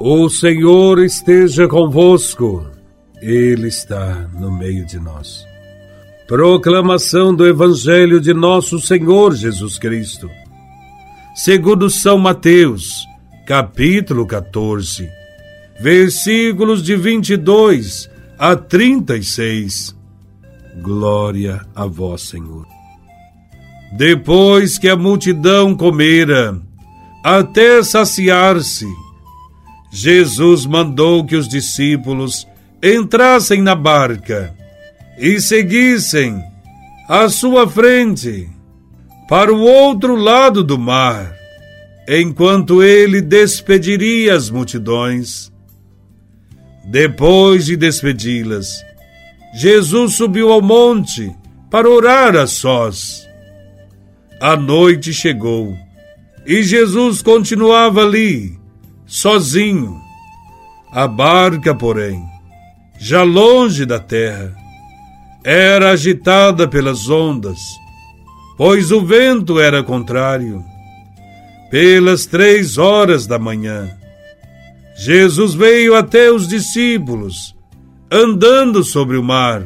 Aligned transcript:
O 0.00 0.28
Senhor 0.28 1.00
esteja 1.00 1.66
convosco, 1.66 2.64
Ele 3.20 3.66
está 3.66 4.28
no 4.38 4.48
meio 4.48 4.86
de 4.86 4.96
nós. 4.96 5.44
Proclamação 6.28 7.34
do 7.34 7.44
Evangelho 7.44 8.20
de 8.20 8.32
Nosso 8.32 8.78
Senhor 8.78 9.34
Jesus 9.34 9.76
Cristo, 9.76 10.30
segundo 11.34 11.90
São 11.90 12.16
Mateus, 12.16 13.04
capítulo 13.44 14.24
14, 14.24 15.10
versículos 15.80 16.80
de 16.80 16.94
22 16.94 18.08
a 18.38 18.54
36. 18.54 19.96
Glória 20.80 21.66
a 21.74 21.86
Vós, 21.86 22.22
Senhor. 22.22 22.64
Depois 23.96 24.78
que 24.78 24.88
a 24.88 24.94
multidão 24.94 25.74
comera, 25.74 26.56
até 27.24 27.82
saciar-se, 27.82 28.86
Jesus 29.90 30.66
mandou 30.66 31.24
que 31.24 31.34
os 31.34 31.48
discípulos 31.48 32.46
entrassem 32.82 33.62
na 33.62 33.74
barca 33.74 34.54
e 35.18 35.40
seguissem 35.40 36.42
à 37.08 37.28
sua 37.28 37.68
frente 37.68 38.48
para 39.28 39.52
o 39.52 39.60
outro 39.60 40.14
lado 40.14 40.62
do 40.62 40.78
mar, 40.78 41.34
enquanto 42.08 42.82
ele 42.82 43.20
despediria 43.20 44.34
as 44.34 44.50
multidões. 44.50 45.52
Depois 46.84 47.66
de 47.66 47.76
despedi-las, 47.76 48.82
Jesus 49.54 50.14
subiu 50.14 50.52
ao 50.52 50.62
monte 50.62 51.34
para 51.70 51.88
orar 51.88 52.36
a 52.36 52.46
sós. 52.46 53.26
A 54.40 54.56
noite 54.56 55.12
chegou 55.12 55.76
e 56.46 56.62
Jesus 56.62 57.20
continuava 57.20 58.02
ali 58.02 58.57
sozinho. 59.08 60.00
A 60.92 61.08
barca, 61.08 61.74
porém, 61.74 62.22
já 62.98 63.22
longe 63.22 63.84
da 63.84 63.98
terra, 63.98 64.54
era 65.42 65.90
agitada 65.90 66.68
pelas 66.68 67.08
ondas, 67.08 67.58
pois 68.56 68.92
o 68.92 69.04
vento 69.04 69.58
era 69.58 69.82
contrário. 69.82 70.62
Pelas 71.70 72.24
três 72.24 72.78
horas 72.78 73.26
da 73.26 73.38
manhã, 73.38 73.90
Jesus 74.96 75.54
veio 75.54 75.94
até 75.94 76.30
os 76.30 76.48
discípulos, 76.48 77.54
andando 78.10 78.82
sobre 78.82 79.16
o 79.18 79.22
mar. 79.22 79.62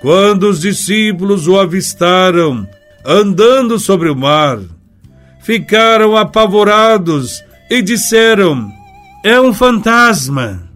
Quando 0.00 0.48
os 0.48 0.60
discípulos 0.60 1.48
o 1.48 1.58
avistaram 1.58 2.68
andando 3.04 3.78
sobre 3.78 4.10
o 4.10 4.14
mar, 4.14 4.60
ficaram 5.40 6.16
apavorados 6.16 7.42
e 7.70 7.82
disseram: 7.82 8.72
É 9.24 9.40
um 9.40 9.52
fantasma! 9.52 10.68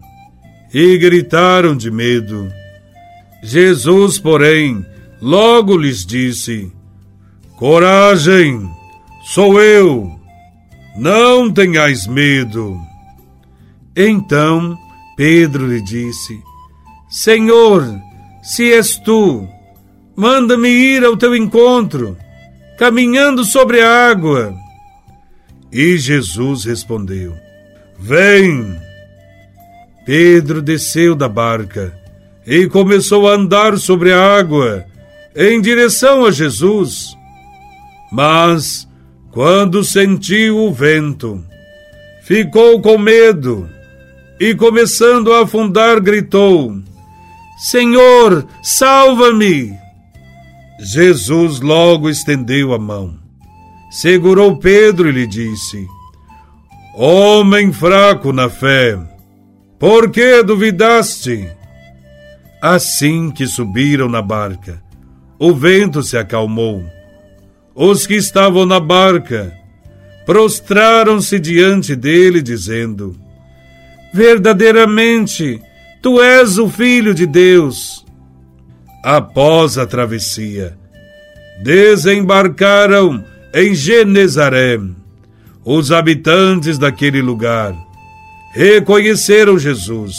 E 0.73 0.97
gritaram 0.97 1.77
de 1.77 1.91
medo. 1.91 2.51
Jesus, 3.43 4.19
porém, 4.19 4.85
logo 5.21 5.77
lhes 5.77 6.07
disse: 6.07 6.73
Coragem, 7.57 8.69
sou 9.25 9.61
eu, 9.61 10.11
não 10.97 11.53
tenhais 11.53 12.07
medo. 12.07 12.79
Então 13.95 14.79
Pedro 15.17 15.67
lhe 15.67 15.83
disse: 15.83 16.41
Senhor, 17.11 17.85
se 18.43 18.73
és 18.73 18.97
tu, 18.97 19.47
manda-me 20.17 20.69
ir 20.69 21.05
ao 21.05 21.17
teu 21.17 21.37
encontro, 21.37 22.17
caminhando 22.79 23.45
sobre 23.45 23.83
a 23.83 24.11
água. 24.11 24.62
E 25.73 25.97
Jesus 25.97 26.65
respondeu: 26.65 27.35
Vem! 27.99 28.79
Pedro 30.05 30.61
desceu 30.61 31.15
da 31.15 31.29
barca 31.29 31.99
e 32.47 32.67
começou 32.67 33.29
a 33.29 33.35
andar 33.35 33.79
sobre 33.79 34.13
a 34.13 34.21
água 34.21 34.85
em 35.35 35.61
direção 35.61 36.27
a 36.27 36.31
Jesus. 36.31 37.17
Mas, 38.11 38.87
quando 39.31 39.83
sentiu 39.83 40.59
o 40.59 40.73
vento, 40.73 41.43
ficou 42.23 42.83
com 42.83 42.99
medo 42.99 43.67
e, 44.39 44.55
começando 44.55 45.33
a 45.33 45.45
afundar, 45.45 46.01
gritou: 46.01 46.77
Senhor, 47.59 48.47
salva-me! 48.63 49.73
Jesus 50.81 51.61
logo 51.61 52.11
estendeu 52.11 52.75
a 52.75 52.79
mão 52.79 53.22
segurou 53.93 54.57
Pedro 54.57 55.11
e 55.11 55.13
lhe 55.13 55.27
disse: 55.27 55.87
Homem 56.97 57.71
fraco 57.73 58.33
na 58.33 58.49
fé, 58.49 58.99
por 59.79 60.11
que 60.11 60.43
duvidaste? 60.43 61.47
Assim 62.61 63.31
que 63.31 63.47
subiram 63.47 64.09
na 64.09 64.23
barca, 64.23 64.83
o 65.39 65.53
vento 65.53 66.03
se 66.03 66.17
acalmou. 66.17 66.83
Os 67.75 68.07
que 68.07 68.15
estavam 68.15 68.65
na 68.65 68.81
barca 68.81 69.53
prostraram-se 70.25 71.39
diante 71.39 71.95
dele, 71.95 72.41
dizendo: 72.41 73.15
Verdadeiramente, 74.15 75.61
tu 76.01 76.23
és 76.23 76.59
o 76.59 76.69
Filho 76.69 77.13
de 77.13 77.27
Deus. 77.27 78.07
Após 79.05 79.77
a 79.77 79.85
travessia, 79.85 80.79
desembarcaram 81.63 83.25
em 83.55 83.75
Genezaré. 83.75 84.79
Os 85.65 85.93
habitantes 85.93 86.79
daquele 86.79 87.23
lugar 87.23 87.75
reconheceram 88.53 89.59
Jesus 89.59 90.15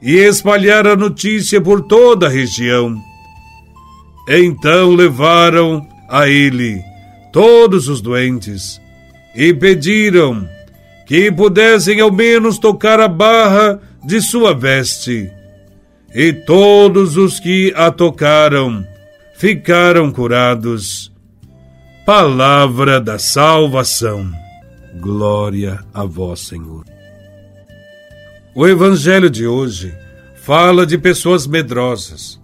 e 0.00 0.16
espalharam 0.16 0.92
a 0.92 0.96
notícia 0.96 1.60
por 1.60 1.82
toda 1.82 2.26
a 2.26 2.30
região. 2.30 2.96
Então 4.28 4.94
levaram 4.94 5.86
a 6.08 6.28
ele 6.28 6.82
todos 7.32 7.88
os 7.88 8.00
doentes 8.00 8.80
e 9.34 9.52
pediram 9.52 10.48
que 11.06 11.30
pudessem 11.32 12.00
ao 12.00 12.12
menos 12.12 12.58
tocar 12.58 13.00
a 13.00 13.08
barra 13.08 13.80
de 14.04 14.20
sua 14.20 14.54
veste. 14.54 15.30
E 16.14 16.32
todos 16.32 17.16
os 17.16 17.38
que 17.38 17.72
a 17.76 17.90
tocaram 17.90 18.84
ficaram 19.36 20.10
curados. 20.10 21.12
Palavra 22.08 23.02
da 23.02 23.18
salvação. 23.18 24.32
Glória 24.98 25.78
a 25.92 26.06
vós, 26.06 26.40
Senhor. 26.40 26.82
O 28.54 28.66
evangelho 28.66 29.28
de 29.28 29.46
hoje 29.46 29.94
fala 30.42 30.86
de 30.86 30.96
pessoas 30.96 31.46
medrosas. 31.46 32.40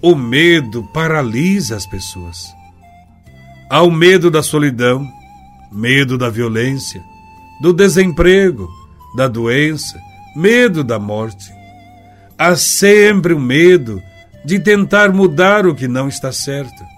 O 0.00 0.14
medo 0.14 0.84
paralisa 0.94 1.74
as 1.74 1.84
pessoas. 1.84 2.46
Há 3.68 3.82
o 3.82 3.90
medo 3.90 4.30
da 4.30 4.40
solidão, 4.40 5.04
medo 5.72 6.16
da 6.16 6.30
violência, 6.30 7.02
do 7.60 7.72
desemprego, 7.72 8.68
da 9.16 9.26
doença, 9.26 9.98
medo 10.36 10.84
da 10.84 11.00
morte. 11.00 11.52
Há 12.38 12.54
sempre 12.54 13.34
o 13.34 13.40
medo 13.40 14.00
de 14.44 14.60
tentar 14.60 15.10
mudar 15.10 15.66
o 15.66 15.74
que 15.74 15.88
não 15.88 16.06
está 16.06 16.30
certo 16.30 16.91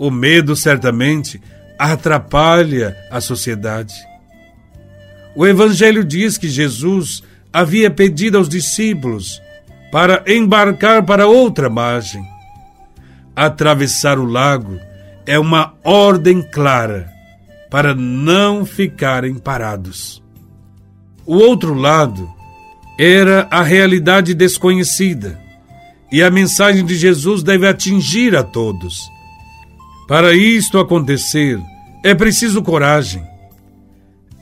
o 0.00 0.10
medo 0.10 0.56
certamente 0.56 1.38
atrapalha 1.78 2.96
a 3.10 3.20
sociedade. 3.20 3.94
O 5.36 5.46
Evangelho 5.46 6.02
diz 6.02 6.38
que 6.38 6.48
Jesus 6.48 7.22
havia 7.52 7.90
pedido 7.90 8.38
aos 8.38 8.48
discípulos 8.48 9.42
para 9.92 10.24
embarcar 10.26 11.04
para 11.04 11.26
outra 11.26 11.68
margem. 11.68 12.24
Atravessar 13.36 14.18
o 14.18 14.24
lago 14.24 14.80
é 15.26 15.38
uma 15.38 15.74
ordem 15.84 16.40
clara 16.40 17.12
para 17.70 17.94
não 17.94 18.64
ficarem 18.64 19.34
parados. 19.34 20.22
O 21.26 21.34
outro 21.34 21.74
lado 21.74 22.26
era 22.98 23.46
a 23.50 23.62
realidade 23.62 24.32
desconhecida, 24.32 25.38
e 26.10 26.22
a 26.22 26.30
mensagem 26.30 26.86
de 26.86 26.96
Jesus 26.96 27.42
deve 27.42 27.68
atingir 27.68 28.34
a 28.34 28.42
todos 28.42 29.10
para 30.10 30.34
isto 30.34 30.80
acontecer, 30.80 31.56
é 32.02 32.16
preciso 32.16 32.64
coragem. 32.64 33.24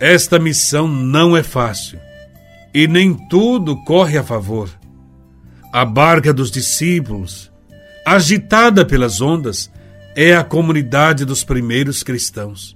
Esta 0.00 0.38
missão 0.38 0.88
não 0.88 1.36
é 1.36 1.42
fácil 1.42 2.00
e 2.72 2.88
nem 2.88 3.12
tudo 3.28 3.76
corre 3.84 4.16
a 4.16 4.22
favor. 4.24 4.70
A 5.70 5.84
barca 5.84 6.32
dos 6.32 6.50
discípulos, 6.50 7.52
agitada 8.02 8.82
pelas 8.82 9.20
ondas, 9.20 9.70
é 10.16 10.34
a 10.34 10.42
comunidade 10.42 11.26
dos 11.26 11.44
primeiros 11.44 12.02
cristãos. 12.02 12.74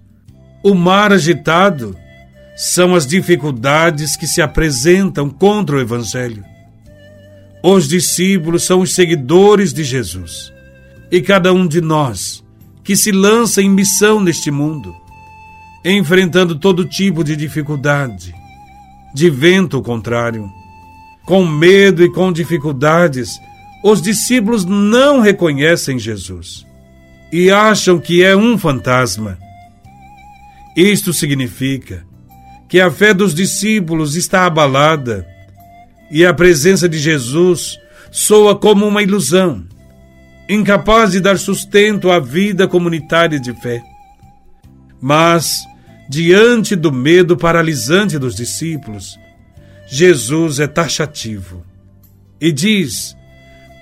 O 0.62 0.74
mar 0.74 1.14
agitado 1.14 1.96
são 2.54 2.94
as 2.94 3.06
dificuldades 3.06 4.16
que 4.16 4.26
se 4.26 4.42
apresentam 4.42 5.30
contra 5.30 5.76
o 5.76 5.80
Evangelho. 5.80 6.44
Os 7.62 7.88
discípulos 7.88 8.64
são 8.64 8.82
os 8.82 8.94
seguidores 8.94 9.72
de 9.72 9.82
Jesus 9.82 10.52
e 11.10 11.22
cada 11.22 11.54
um 11.54 11.66
de 11.66 11.80
nós 11.80 12.42
que 12.84 12.96
se 12.96 13.12
lança 13.12 13.62
em 13.62 13.70
missão 13.70 14.20
neste 14.20 14.50
mundo, 14.50 14.94
enfrentando 15.84 16.58
todo 16.58 16.84
tipo 16.84 17.22
de 17.22 17.36
dificuldade, 17.36 18.34
de 19.14 19.30
vento 19.30 19.80
contrário. 19.82 20.50
Com 21.24 21.46
medo 21.46 22.02
e 22.02 22.10
com 22.10 22.32
dificuldades, 22.32 23.30
os 23.84 24.02
discípulos 24.02 24.64
não 24.64 25.20
reconhecem 25.20 25.98
Jesus 25.98 26.66
e 27.32 27.50
acham 27.50 27.98
que 27.98 28.22
é 28.22 28.36
um 28.36 28.58
fantasma. 28.58 29.38
Isto 30.76 31.12
significa 31.12 32.04
que 32.68 32.80
a 32.80 32.90
fé 32.90 33.12
dos 33.12 33.34
discípulos 33.34 34.16
está 34.16 34.46
abalada 34.46 35.26
e 36.10 36.24
a 36.24 36.34
presença 36.34 36.88
de 36.88 36.98
Jesus 36.98 37.78
soa 38.10 38.56
como 38.56 38.86
uma 38.86 39.02
ilusão, 39.02 39.64
incapaz 40.52 41.12
de 41.12 41.20
dar 41.20 41.38
sustento 41.38 42.10
à 42.10 42.18
vida 42.18 42.68
comunitária 42.68 43.40
de 43.40 43.52
fé. 43.54 43.82
Mas, 45.00 45.62
diante 46.08 46.76
do 46.76 46.92
medo 46.92 47.36
paralisante 47.36 48.18
dos 48.18 48.34
discípulos, 48.34 49.18
Jesus 49.86 50.60
é 50.60 50.66
taxativo 50.66 51.64
e 52.40 52.52
diz: 52.52 53.16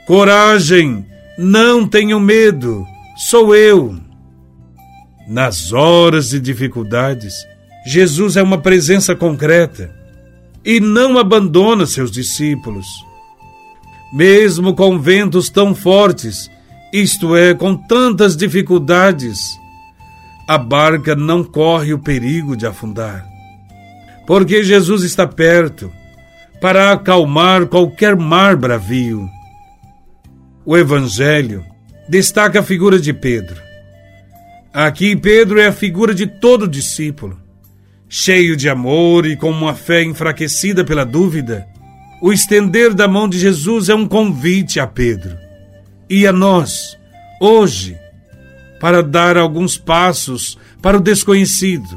Coragem, 0.06 1.06
não 1.38 1.86
tenham 1.86 2.20
medo, 2.20 2.86
sou 3.16 3.54
eu. 3.54 3.98
Nas 5.28 5.72
horas 5.72 6.30
de 6.30 6.40
dificuldades, 6.40 7.34
Jesus 7.86 8.36
é 8.36 8.42
uma 8.42 8.58
presença 8.58 9.14
concreta 9.14 9.94
e 10.64 10.80
não 10.80 11.18
abandona 11.18 11.86
seus 11.86 12.10
discípulos. 12.10 12.86
Mesmo 14.12 14.74
com 14.74 14.98
ventos 14.98 15.48
tão 15.48 15.74
fortes, 15.74 16.50
isto 16.92 17.36
é, 17.36 17.54
com 17.54 17.76
tantas 17.76 18.36
dificuldades, 18.36 19.58
a 20.48 20.58
barca 20.58 21.14
não 21.14 21.44
corre 21.44 21.92
o 21.92 21.98
perigo 21.98 22.56
de 22.56 22.66
afundar. 22.66 23.26
Porque 24.26 24.62
Jesus 24.62 25.02
está 25.02 25.26
perto 25.26 25.90
para 26.60 26.92
acalmar 26.92 27.66
qualquer 27.66 28.16
mar 28.16 28.56
bravio. 28.56 29.28
O 30.64 30.76
Evangelho 30.76 31.64
destaca 32.08 32.60
a 32.60 32.62
figura 32.62 32.98
de 32.98 33.12
Pedro. 33.12 33.60
Aqui, 34.72 35.16
Pedro 35.16 35.60
é 35.60 35.66
a 35.66 35.72
figura 35.72 36.14
de 36.14 36.26
todo 36.26 36.68
discípulo 36.68 37.40
cheio 38.12 38.56
de 38.56 38.68
amor 38.68 39.24
e 39.24 39.36
com 39.36 39.48
uma 39.48 39.72
fé 39.72 40.02
enfraquecida 40.02 40.84
pela 40.84 41.06
dúvida, 41.06 41.64
o 42.20 42.32
estender 42.32 42.92
da 42.92 43.06
mão 43.06 43.28
de 43.28 43.38
Jesus 43.38 43.88
é 43.88 43.94
um 43.94 44.06
convite 44.06 44.80
a 44.80 44.86
Pedro 44.86 45.38
e 46.10 46.26
a 46.26 46.32
nós, 46.32 46.98
hoje, 47.40 47.96
para 48.80 49.00
dar 49.00 49.36
alguns 49.36 49.78
passos 49.78 50.58
para 50.82 50.96
o 50.96 51.00
desconhecido, 51.00 51.96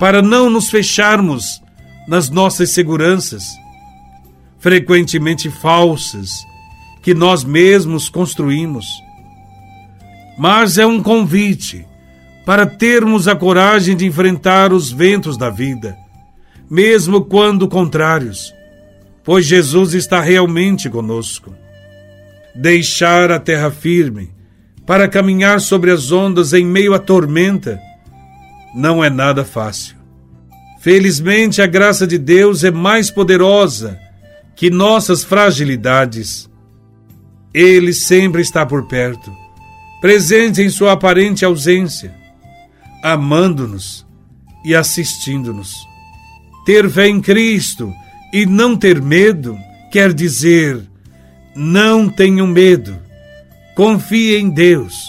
para 0.00 0.20
não 0.20 0.50
nos 0.50 0.68
fecharmos 0.68 1.62
nas 2.08 2.28
nossas 2.28 2.70
seguranças, 2.70 3.44
frequentemente 4.58 5.48
falsas, 5.48 6.30
que 7.00 7.14
nós 7.14 7.44
mesmos 7.44 8.08
construímos. 8.08 8.86
Mas 10.36 10.76
é 10.76 10.84
um 10.84 11.00
convite 11.00 11.86
para 12.44 12.66
termos 12.66 13.28
a 13.28 13.36
coragem 13.36 13.96
de 13.96 14.06
enfrentar 14.06 14.72
os 14.72 14.90
ventos 14.90 15.36
da 15.36 15.50
vida, 15.50 15.96
mesmo 16.68 17.24
quando 17.24 17.68
contrários, 17.68 18.52
pois 19.22 19.46
Jesus 19.46 19.94
está 19.94 20.20
realmente 20.20 20.90
conosco. 20.90 21.54
Deixar 22.60 23.30
a 23.30 23.38
terra 23.38 23.70
firme 23.70 24.30
para 24.86 25.08
caminhar 25.08 25.60
sobre 25.60 25.90
as 25.90 26.10
ondas 26.10 26.52
em 26.52 26.64
meio 26.64 26.94
à 26.94 26.98
tormenta 26.98 27.78
não 28.74 29.02
é 29.02 29.08
nada 29.08 29.44
fácil. 29.44 29.96
Felizmente, 30.80 31.60
a 31.60 31.66
graça 31.66 32.06
de 32.06 32.18
Deus 32.18 32.64
é 32.64 32.70
mais 32.70 33.10
poderosa 33.10 33.98
que 34.56 34.70
nossas 34.70 35.24
fragilidades. 35.24 36.48
Ele 37.52 37.92
sempre 37.92 38.42
está 38.42 38.64
por 38.64 38.86
perto, 38.86 39.32
presente 40.00 40.62
em 40.62 40.68
sua 40.68 40.92
aparente 40.92 41.44
ausência 41.44 42.18
amando-nos 43.02 44.06
e 44.64 44.74
assistindo-nos. 44.74 45.74
Ter 46.64 46.88
fé 46.90 47.08
em 47.08 47.20
Cristo 47.20 47.92
e 48.32 48.44
não 48.44 48.76
ter 48.76 49.00
medo 49.00 49.56
quer 49.90 50.12
dizer 50.12 50.82
não 51.54 52.08
tenham 52.08 52.46
medo, 52.46 52.98
confie 53.74 54.36
em 54.36 54.50
Deus. 54.50 55.06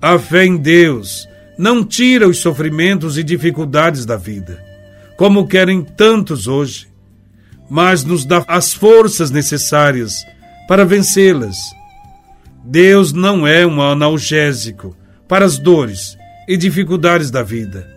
A 0.00 0.18
fé 0.18 0.46
em 0.46 0.56
Deus 0.56 1.28
não 1.58 1.84
tira 1.84 2.26
os 2.26 2.38
sofrimentos 2.38 3.18
e 3.18 3.22
dificuldades 3.22 4.06
da 4.06 4.16
vida, 4.16 4.64
como 5.16 5.46
querem 5.46 5.82
tantos 5.82 6.46
hoje, 6.46 6.88
mas 7.68 8.02
nos 8.02 8.24
dá 8.24 8.42
as 8.48 8.72
forças 8.72 9.30
necessárias 9.30 10.24
para 10.66 10.84
vencê-las. 10.84 11.56
Deus 12.64 13.12
não 13.12 13.46
é 13.46 13.66
um 13.66 13.80
analgésico 13.82 14.96
para 15.28 15.44
as 15.44 15.58
dores 15.58 16.16
e 16.48 16.56
dificuldades 16.56 17.30
da 17.30 17.42
vida, 17.42 17.88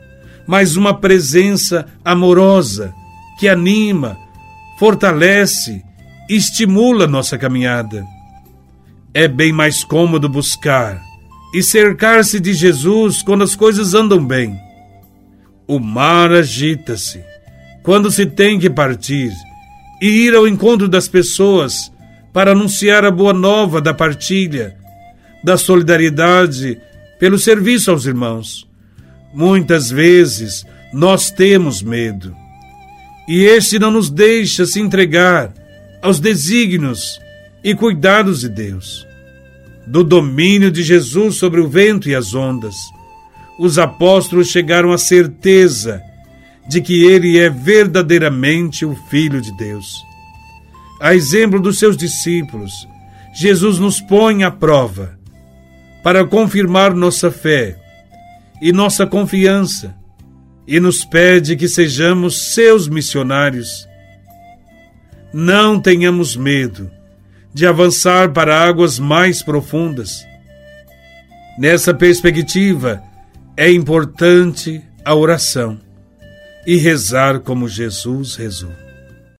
mas 0.46 0.76
uma 0.76 0.94
presença 0.94 1.86
amorosa 2.04 2.94
que 3.40 3.48
anima, 3.48 4.18
fortalece, 4.78 5.84
estimula 6.36 7.08
nossa 7.08 7.38
caminhada. 7.38 8.06
É 9.14 9.28
bem 9.28 9.52
mais 9.52 9.84
cômodo 9.84 10.28
buscar 10.28 11.02
e 11.54 11.62
cercar-se 11.62 12.40
de 12.40 12.54
Jesus 12.54 13.22
quando 13.22 13.44
as 13.44 13.56
coisas 13.56 13.94
andam 13.94 14.26
bem. 14.26 14.60
O 15.68 15.80
mar 15.80 16.32
agita-se 16.32 17.24
quando 17.84 18.10
se 18.10 18.26
tem 18.26 18.60
que 18.60 18.70
partir 18.70 19.32
e 20.02 20.08
ir 20.08 20.34
ao 20.34 20.48
encontro 20.48 20.88
das 20.88 21.08
pessoas 21.08 21.92
para 22.34 22.52
anunciar 22.52 23.06
a 23.06 23.12
boa 23.12 23.34
nova 23.34 23.80
da 23.80 23.94
partilha, 23.94 24.76
da 25.44 25.56
solidariedade 25.56 26.80
pelo 27.20 27.38
serviço 27.38 27.92
aos 27.92 28.06
irmãos. 28.06 28.68
Muitas 29.34 29.90
vezes 29.90 30.66
nós 30.92 31.30
temos 31.30 31.82
medo, 31.82 32.36
e 33.28 33.44
este 33.44 33.80
não 33.80 33.92
nos 33.92 34.10
deixa 34.10 34.66
se 34.66 34.80
entregar 34.80 35.54
aos 36.04 36.20
desígnios 36.20 37.20
e 37.64 37.74
cuidados 37.74 38.42
de 38.42 38.50
Deus. 38.50 39.08
Do 39.88 40.04
domínio 40.04 40.70
de 40.70 40.84
Jesus 40.84 41.36
sobre 41.36 41.62
o 41.62 41.70
vento 41.70 42.10
e 42.10 42.14
as 42.14 42.36
ondas, 42.36 42.76
os 43.58 43.80
apóstolos 43.80 44.50
chegaram 44.50 44.92
à 44.92 44.98
certeza 44.98 46.02
de 46.68 46.82
que 46.82 47.06
ele 47.06 47.40
é 47.40 47.50
verdadeiramente 47.50 48.86
o 48.86 48.96
Filho 49.10 49.42
de 49.42 49.56
Deus. 49.58 50.04
A 51.00 51.16
exemplo 51.16 51.60
dos 51.60 51.80
seus 51.80 51.96
discípulos, 51.96 52.72
Jesus 53.34 53.80
nos 53.80 54.02
põe 54.02 54.44
à 54.44 54.52
prova 54.52 55.18
para 56.04 56.26
confirmar 56.26 56.94
nossa 56.94 57.32
fé 57.32 57.78
e 58.62 58.74
nossa 58.74 59.08
confiança 59.08 59.96
e 60.68 60.80
nos 60.80 61.06
pede 61.06 61.56
que 61.56 61.68
sejamos 61.68 62.54
seus 62.54 62.90
missionários. 62.90 63.88
Não 65.34 65.80
tenhamos 65.80 66.36
medo 66.36 66.92
de 67.54 67.66
avançar 67.66 68.32
para 68.32 68.64
águas 68.64 69.00
mais 69.00 69.42
profundas. 69.42 70.26
Nessa 71.58 71.94
perspectiva, 71.94 73.02
é 73.58 73.72
importante 73.72 74.82
a 75.04 75.14
oração 75.16 75.80
e 76.66 76.78
rezar 76.78 77.40
como 77.40 77.68
Jesus 77.68 78.36
rezou. 78.36 78.83